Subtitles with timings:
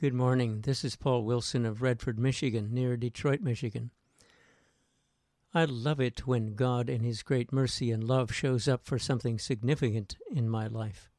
[0.00, 0.60] Good morning.
[0.60, 3.90] This is Paul Wilson of Redford, Michigan, near Detroit, Michigan.
[5.52, 9.40] I love it when God, in His great mercy and love, shows up for something
[9.40, 11.10] significant in my life.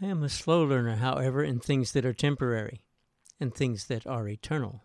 [0.00, 2.84] I am a slow learner, however, in things that are temporary
[3.40, 4.84] and things that are eternal.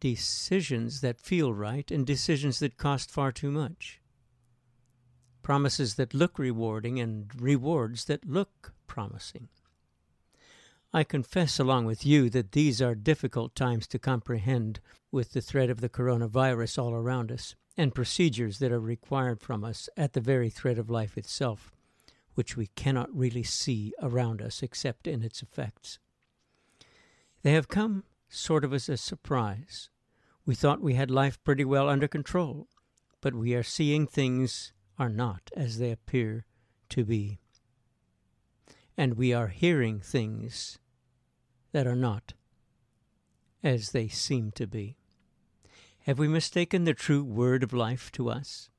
[0.00, 4.00] Decisions that feel right and decisions that cost far too much.
[5.44, 9.48] Promises that look rewarding and rewards that look promising.
[10.94, 15.70] I confess along with you that these are difficult times to comprehend with the threat
[15.70, 20.20] of the coronavirus all around us and procedures that are required from us at the
[20.20, 21.72] very thread of life itself,
[22.34, 25.98] which we cannot really see around us except in its effects.
[27.42, 29.88] They have come sort of as a surprise.
[30.44, 32.68] We thought we had life pretty well under control,
[33.22, 36.44] but we are seeing things are not as they appear
[36.90, 37.38] to be.
[38.94, 40.78] And we are hearing things
[41.72, 42.34] that are not
[43.62, 44.96] as they seem to be?
[46.00, 48.70] Have we mistaken the true word of life to us?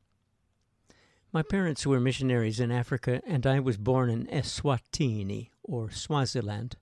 [1.31, 6.75] My parents were missionaries in Africa, and I was born in Eswatini, or Swaziland,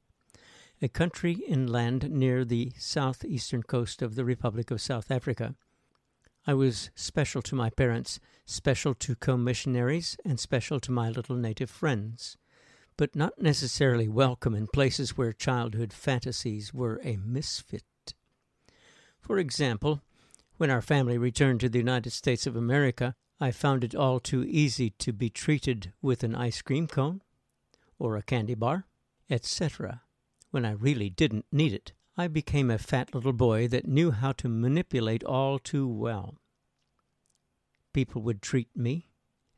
[0.82, 5.56] a country inland near the southeastern coast of the Republic of South Africa.
[6.46, 11.36] I was special to my parents, special to co missionaries, and special to my little
[11.36, 12.36] native friends
[13.02, 18.14] but not necessarily welcome in places where childhood fantasies were a misfit.
[19.20, 20.02] For example,
[20.58, 24.44] when our family returned to the United States of America, I found it all too
[24.44, 27.24] easy to be treated with an ice cream cone
[27.98, 28.86] or a candy bar,
[29.32, 30.04] etc.,
[30.52, 31.94] when I really didn't need it.
[32.16, 36.38] I became a fat little boy that knew how to manipulate all too well.
[37.94, 39.10] People would treat me,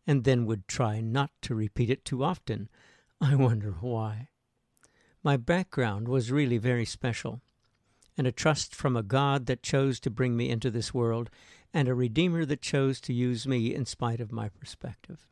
[0.07, 2.69] and then would try not to repeat it too often,
[3.25, 4.27] I wonder why.
[5.23, 7.39] My background was really very special,
[8.17, 11.29] and a trust from a God that chose to bring me into this world,
[11.73, 15.25] and a Redeemer that chose to use me in spite of my perspective.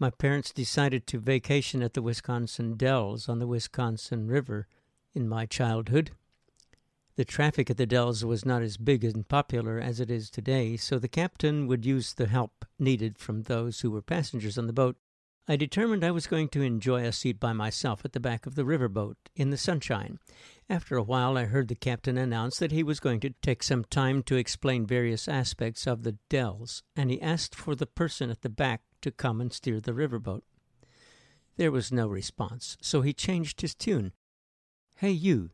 [0.00, 4.66] My parents decided to vacation at the Wisconsin Dells on the Wisconsin River
[5.14, 6.10] in my childhood.
[7.14, 10.76] The traffic at the Dells was not as big and popular as it is today,
[10.76, 14.72] so the captain would use the help needed from those who were passengers on the
[14.72, 14.96] boat
[15.50, 18.54] I determined I was going to enjoy a seat by myself at the back of
[18.54, 20.18] the riverboat in the sunshine.
[20.68, 23.84] After a while, I heard the captain announce that he was going to take some
[23.84, 28.42] time to explain various aspects of the Dells, and he asked for the person at
[28.42, 30.42] the back to come and steer the riverboat.
[31.56, 34.12] There was no response, so he changed his tune.
[34.96, 35.52] Hey, you,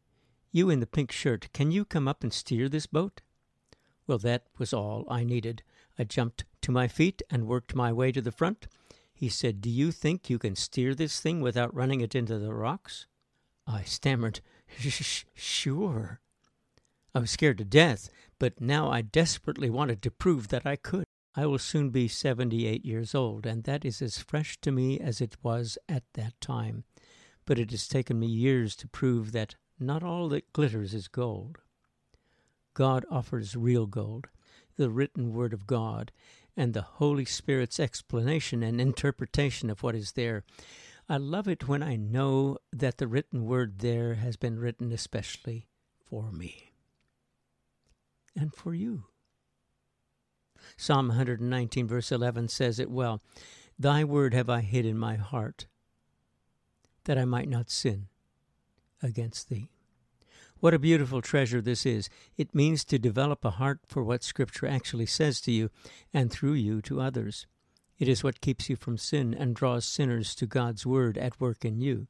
[0.51, 3.21] you in the pink shirt, can you come up and steer this boat?
[4.09, 5.63] Well, that was all I needed.
[5.97, 8.67] I jumped to my feet and worked my way to the front.
[9.15, 12.53] He said, Do you think you can steer this thing without running it into the
[12.53, 13.07] rocks?
[13.67, 14.41] I stammered,
[15.35, 16.21] Sure.
[17.15, 18.11] I was scared to death,
[18.41, 21.05] but now I desperately wanted to prove that I could.
[21.37, 25.21] I will soon be 78 years old, and that is as fresh to me as
[25.21, 26.85] it was at that time.
[27.45, 31.59] But it has taken me years to prove that not all that glitters is gold.
[32.75, 34.27] God offers real gold,
[34.77, 36.11] the written word of God,
[36.57, 40.45] and the Holy Spirit's explanation and interpretation of what is there.
[41.09, 45.67] I love it when I know that the written word there has been written especially
[46.09, 46.73] for me
[48.37, 49.05] and for you.
[50.77, 53.21] Psalm 119, verse 11 says it well
[53.79, 55.67] Thy word have I hid in my heart,
[57.05, 58.07] that I might not sin
[59.03, 59.74] against thee.
[60.65, 62.09] What a beautiful treasure this is.
[62.39, 65.69] It means to develop a heart for what Scripture actually says to you
[66.11, 67.47] and through you to others.
[67.99, 71.67] It is what keeps you from sin and draws sinners to God's Word at work
[71.67, 72.07] in you.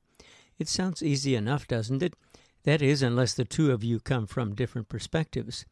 [0.56, 2.14] It sounds easy enough, doesn't it?
[2.62, 5.66] That is, unless the two of you come from different perspectives.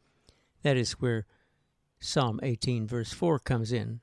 [0.61, 1.25] That is where
[2.01, 4.01] Psalm 18, verse 4 comes in.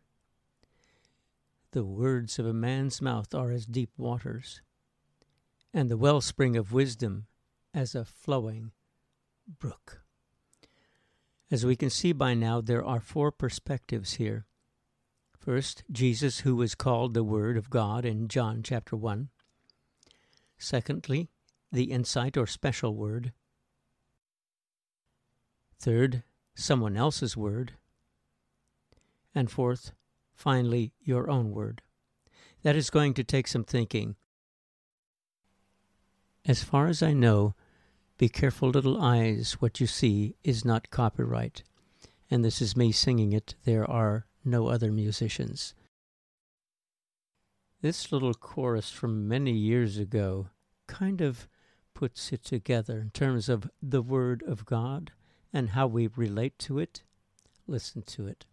[1.73, 4.63] The words of a man's mouth are as deep waters,
[5.75, 7.27] and the wellspring of wisdom
[7.72, 8.72] as a flowing
[9.59, 10.03] brook.
[11.51, 14.47] As we can see by now, there are four perspectives here.
[15.37, 19.31] First, Jesus, who was called the Word of God in John chapter 1.
[20.59, 21.31] Secondly,
[21.73, 23.33] the insight or special word.
[25.79, 26.23] Third,
[26.55, 27.73] someone else's word.
[29.35, 29.93] And fourth,
[30.35, 31.83] finally, your own word.
[32.63, 34.17] That is going to take some thinking.
[36.45, 37.55] As far as I know,
[38.21, 41.63] Be careful, little eyes, what you see is not copyright.
[42.31, 43.55] And this is me singing it.
[43.65, 45.72] There are no other musicians.
[47.81, 50.49] This little chorus from many years ago
[50.87, 51.49] kind of
[51.95, 55.13] puts it together in terms of the Word of God
[55.51, 57.03] and how we relate to it.
[57.66, 58.45] Listen to it.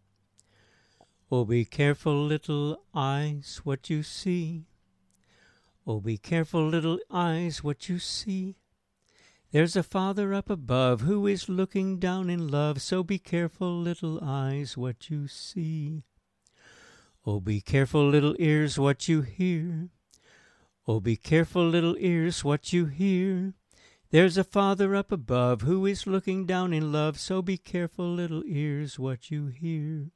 [1.30, 4.64] Oh, be careful, little eyes, what you see.
[5.86, 8.56] Oh, be careful, little eyes, what you see.
[9.52, 14.20] There's a Father up above who is looking down in love, so be careful, little
[14.22, 16.04] eyes, what you see.
[17.26, 19.88] Oh, be careful, little ears, what you hear.
[20.86, 23.54] Oh, be careful, little ears, what you hear.
[24.10, 28.44] There's a Father up above who is looking down in love, so be careful, little
[28.46, 30.12] ears, what you hear.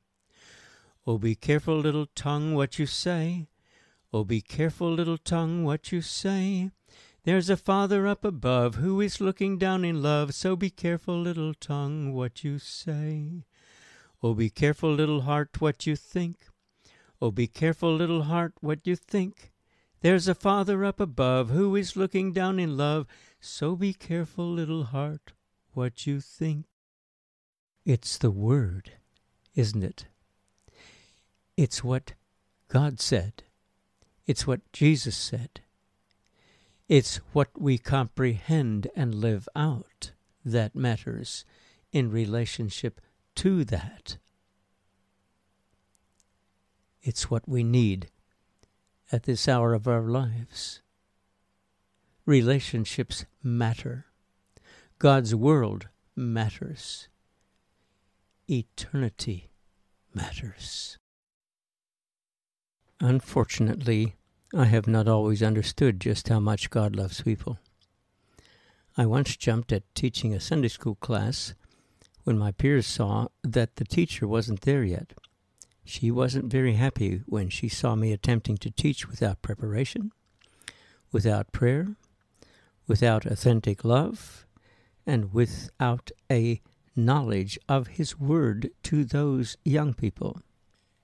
[1.07, 3.48] Oh, be careful, little tongue, what you say.
[4.12, 6.72] Oh, be careful, little tongue, what you say.
[7.23, 11.53] There's a Father up above who is looking down in love, so be careful, little
[11.53, 13.45] tongue, what you say.
[14.23, 16.38] Oh, be careful, little heart, what you think.
[17.21, 19.51] Oh, be careful, little heart, what you think.
[20.01, 23.06] There's a Father up above who is looking down in love,
[23.39, 25.33] so be careful, little heart,
[25.73, 26.65] what you think.
[27.85, 28.94] It's the Word,
[29.53, 30.07] isn't it?
[31.56, 32.13] It's what
[32.68, 33.44] God said.
[34.25, 35.62] It's what Jesus said.
[36.91, 40.11] It's what we comprehend and live out
[40.43, 41.45] that matters
[41.93, 42.99] in relationship
[43.35, 44.17] to that.
[47.01, 48.09] It's what we need
[49.09, 50.81] at this hour of our lives.
[52.25, 54.07] Relationships matter.
[54.99, 57.07] God's world matters.
[58.49, 59.49] Eternity
[60.13, 60.97] matters.
[62.99, 64.17] Unfortunately,
[64.53, 67.57] I have not always understood just how much God loves people.
[68.98, 71.53] I once jumped at teaching a Sunday school class
[72.24, 75.13] when my peers saw that the teacher wasn't there yet.
[75.86, 80.12] She wasn't very happy when she saw me attempting to teach without preparation,
[81.13, 81.95] without prayer,
[82.88, 84.45] without authentic love,
[85.06, 86.62] and without a
[86.94, 90.42] knowledge of His Word to those young people.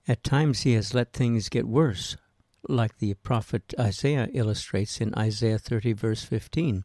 [0.06, 2.18] At times he has let things get worse,
[2.70, 6.84] like the prophet Isaiah illustrates in Isaiah 30, verse 15,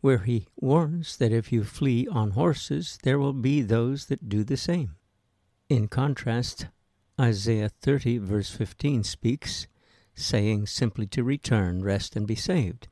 [0.00, 4.44] where he warns that if you flee on horses, there will be those that do
[4.44, 4.96] the same.
[5.68, 6.66] In contrast,
[7.20, 9.66] Isaiah 30, verse 15 speaks,
[10.14, 12.88] saying simply to return, rest, and be saved,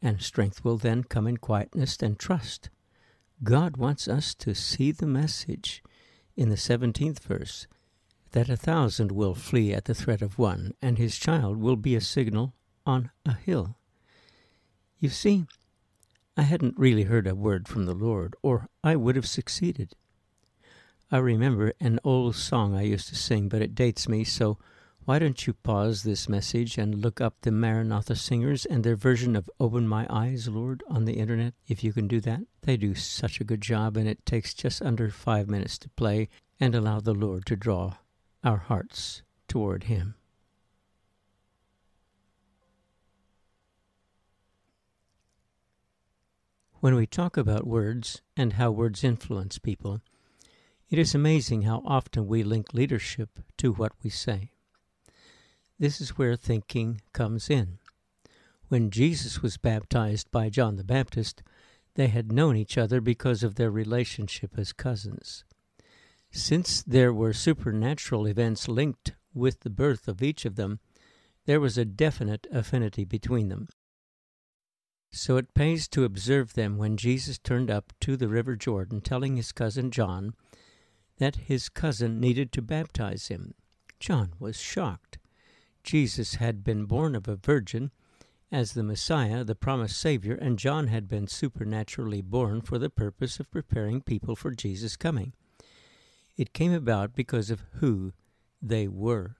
[0.00, 2.70] and strength will then come in quietness and trust.
[3.42, 5.82] God wants us to see the message
[6.36, 7.66] in the 17th verse
[8.32, 11.94] that a thousand will flee at the threat of one, and his child will be
[11.94, 12.54] a signal
[12.84, 13.76] on a hill.
[14.98, 15.46] You see,
[16.36, 19.94] I hadn't really heard a word from the Lord, or I would have succeeded.
[21.10, 24.58] I remember an old song I used to sing, but it dates me, so
[25.04, 29.36] why don't you pause this message and look up the Maranatha singers and their version
[29.36, 32.40] of Open My Eyes, Lord, on the internet, if you can do that?
[32.62, 36.28] They do such a good job, and it takes just under five minutes to play
[36.60, 37.94] and allow the Lord to draw
[38.44, 40.14] our hearts toward Him.
[46.80, 50.00] When we talk about words and how words influence people,
[50.88, 54.52] it is amazing how often we link leadership to what we say.
[55.78, 57.78] This is where thinking comes in.
[58.68, 61.42] When Jesus was baptized by John the Baptist,
[61.94, 65.44] they had known each other because of their relationship as cousins.
[66.30, 70.80] Since there were supernatural events linked with the birth of each of them,
[71.46, 73.68] there was a definite affinity between them.
[75.10, 79.36] So it pays to observe them when Jesus turned up to the River Jordan, telling
[79.36, 80.34] his cousin John
[81.18, 83.54] that his cousin needed to baptize him.
[83.98, 85.18] John was shocked.
[85.82, 87.90] Jesus had been born of a virgin
[88.52, 93.40] as the Messiah, the promised Savior, and John had been supernaturally born for the purpose
[93.40, 95.32] of preparing people for Jesus' coming.
[96.38, 98.12] It came about because of who
[98.62, 99.36] they were.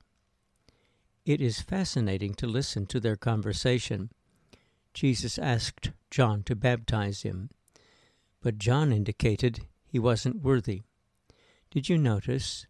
[1.25, 4.11] It is fascinating to listen to their conversation.
[4.93, 7.51] Jesus asked John to baptize him,
[8.43, 10.83] but John indicated he wasn't worthy.
[11.71, 12.67] Did you notice,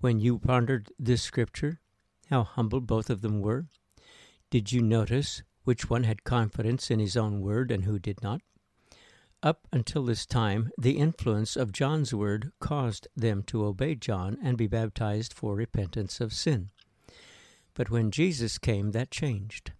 [0.00, 1.80] when you pondered this scripture,
[2.30, 3.66] how humble both of them were?
[4.48, 8.42] Did you notice which one had confidence in his own word and who did not?
[9.46, 14.58] Up until this time, the influence of John's word caused them to obey John and
[14.58, 16.70] be baptized for repentance of sin.
[17.72, 19.70] But when Jesus came, that changed.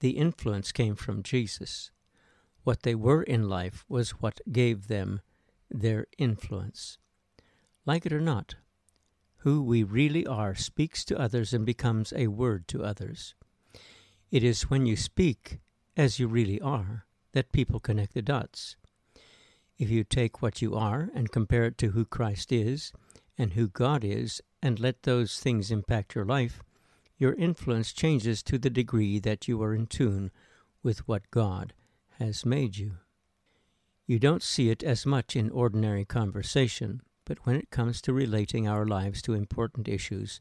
[0.00, 1.92] The influence came from Jesus.
[2.64, 5.20] What they were in life was what gave them
[5.70, 6.98] their influence.
[7.86, 8.56] Like it or not,
[9.36, 13.36] who we really are speaks to others and becomes a word to others.
[14.32, 15.60] It is when you speak
[15.96, 18.74] as you really are, that people connect the dots.
[19.76, 22.92] If you take what you are and compare it to who Christ is
[23.36, 26.62] and who God is, and let those things impact your life,
[27.18, 30.30] your influence changes to the degree that you are in tune
[30.82, 31.74] with what God
[32.18, 32.98] has made you.
[34.06, 38.68] You don't see it as much in ordinary conversation, but when it comes to relating
[38.68, 40.40] our lives to important issues,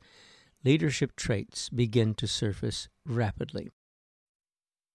[0.63, 3.71] leadership traits begin to surface rapidly.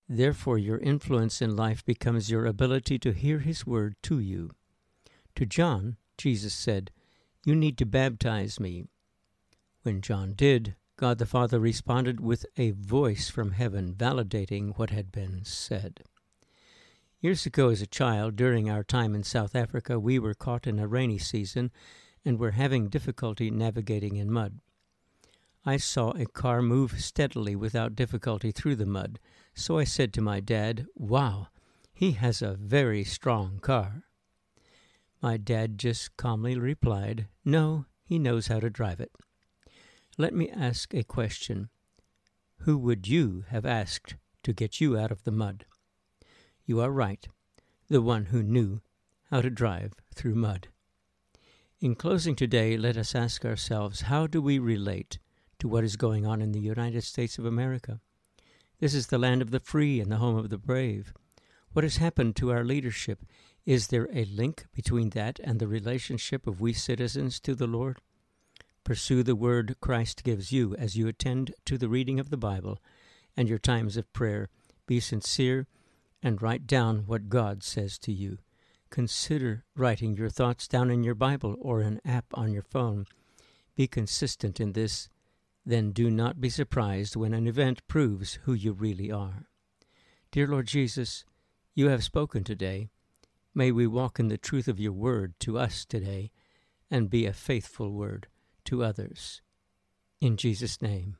[0.09, 4.53] Therefore, your influence in life becomes your ability to hear His word to you.
[5.35, 6.91] To John, Jesus said,
[7.45, 8.85] You need to baptize me.
[9.83, 15.13] When John did, God the Father responded with a voice from heaven validating what had
[15.13, 16.03] been said.
[17.21, 20.79] Years ago, as a child, during our time in South Africa, we were caught in
[20.79, 21.71] a rainy season
[22.25, 24.61] and were having difficulty navigating in mud.
[25.67, 29.19] I saw a car move steadily without difficulty through the mud,
[29.59, 31.49] so I said to my dad, Wow,
[31.93, 34.05] he has a very strong car.
[35.21, 39.11] My dad just calmly replied, No, he knows how to drive it.
[40.17, 41.71] Let me ask a question.
[42.59, 45.65] Who would you have asked to get you out of the mud?
[46.65, 47.27] You are right,
[47.89, 48.81] the one who knew
[49.29, 50.69] how to drive through mud.
[51.81, 55.19] In closing today, let us ask ourselves how do we relate
[55.59, 58.01] to what is going on in the United States of America?
[58.81, 61.13] This is the land of the free and the home of the brave.
[61.73, 63.25] What has happened to our leadership?
[63.67, 67.99] Is there a link between that and the relationship of we citizens to the Lord?
[68.85, 72.79] Pursue the word Christ gives you as you attend to the reading of the Bible
[73.37, 74.49] and your times of prayer.
[74.87, 75.67] Be sincere
[76.23, 78.39] and write down what God says to you.
[78.91, 83.07] Consider writing your thoughts down in your Bible or an app on your phone.
[83.75, 85.09] Be consistent in this
[85.69, 89.45] then do not be surprised when an event proves who you really are.
[90.33, 91.27] Dear Lord Jesus,
[91.75, 92.89] you have spoken today.
[93.55, 96.31] May we walk in the truth of your word to us today
[96.91, 98.29] and be a faithful word
[98.65, 99.43] to others.
[100.23, 101.19] In Jesus' name,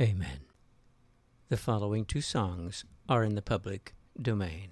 [0.00, 0.46] amen.
[1.48, 4.70] The following two songs are in the public domain.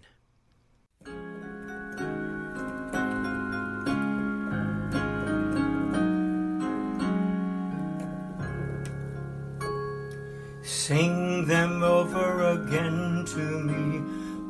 [10.69, 14.03] Sing them over again to me,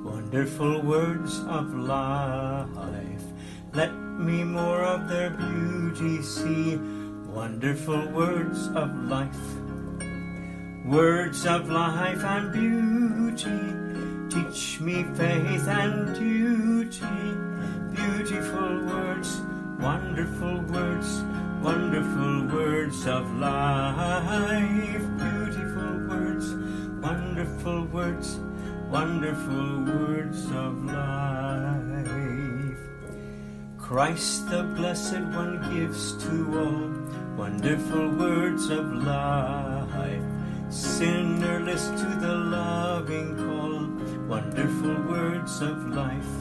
[0.03, 3.23] wonderful words of life.
[3.73, 6.77] Let me more of their beauty see,
[7.29, 9.47] wonderful words of life.
[10.87, 17.07] Words of life and beauty, teach me faith and duty.
[17.95, 19.41] Beautiful words,
[19.79, 21.23] wonderful words,
[21.63, 25.38] wonderful words of life
[27.09, 28.39] wonderful words,
[28.91, 32.07] wonderful words of life.
[33.79, 36.91] Christ the Blessed One gives to all
[37.35, 40.23] wonderful words of life.
[40.69, 43.89] Sinnerless to the loving call,
[44.29, 46.35] wonderful words of life.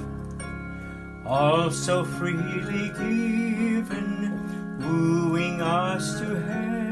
[1.25, 4.12] All so freely given,
[4.83, 6.87] wooing us to heaven,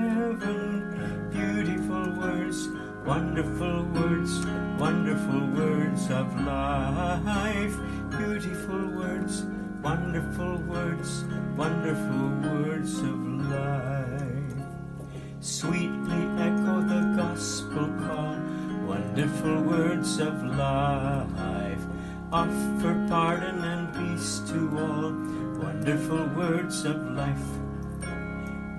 [3.05, 4.43] Wonderful words,
[4.79, 7.77] wonderful words of life.
[8.09, 9.43] Beautiful words,
[9.83, 11.23] wonderful words,
[11.55, 13.19] wonderful words of
[13.51, 14.65] life.
[15.39, 18.37] Sweetly echo the gospel call,
[18.87, 21.85] wonderful words of life.
[22.31, 25.13] Offer pardon and peace to all,
[25.61, 27.51] wonderful words of life.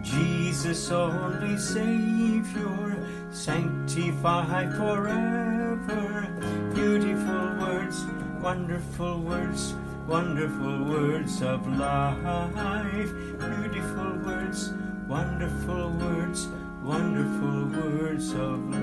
[0.02, 2.96] Jesus, only Savior,
[3.36, 6.26] sanctified forever.
[6.74, 8.04] Beautiful words,
[8.40, 9.74] wonderful words,
[10.08, 13.12] wonderful words of life.
[13.38, 14.72] Beautiful words,
[15.06, 16.48] wonderful words,
[16.82, 18.75] wonderful words of life.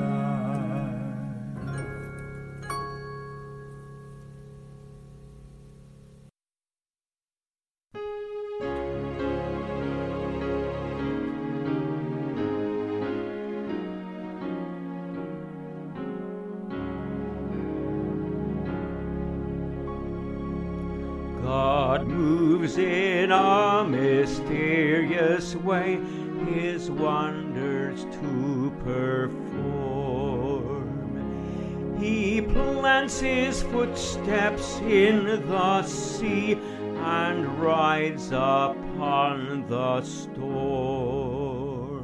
[32.34, 36.58] He plants his footsteps in the sea
[36.98, 42.02] and rides upon the storm.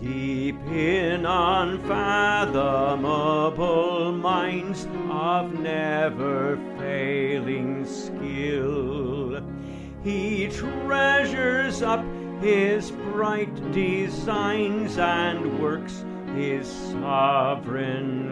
[0.00, 9.40] Deep in unfathomable minds of never failing skill,
[10.02, 12.04] he treasures up
[12.40, 16.04] his bright designs and works
[16.34, 18.29] his sovereign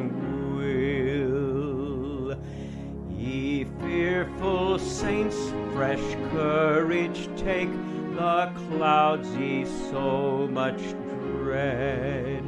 [4.99, 7.71] saints, fresh courage take,
[8.17, 10.81] the clouds ye so much
[11.21, 12.43] dread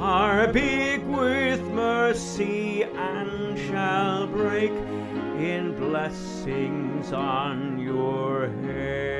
[0.00, 4.72] are big with mercy and shall break
[5.38, 9.14] in blessings on your head.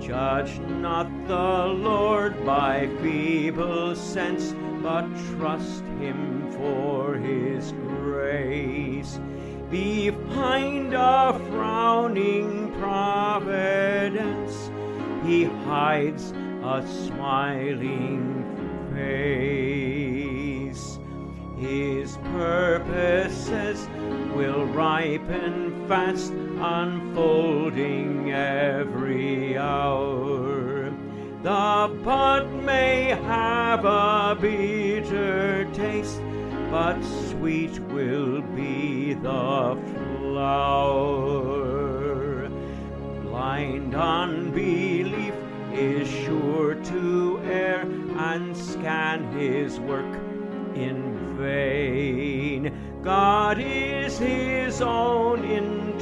[0.00, 9.20] Judge not the Lord by feeble sense, but trust him for his grace.
[9.72, 14.70] Behind a frowning providence,
[15.24, 18.44] he hides a smiling
[18.92, 20.98] face.
[21.56, 23.88] His purposes
[24.36, 30.92] will ripen fast, unfolding every hour.
[31.42, 36.20] The bud may have a bitter taste,
[36.72, 39.76] but sweet will be the
[40.32, 41.28] flower.
[43.24, 45.34] Blind unbelief
[45.74, 50.16] is sure to err and scan his work
[50.74, 52.72] in vain.
[53.02, 56.00] God is his own interpreter,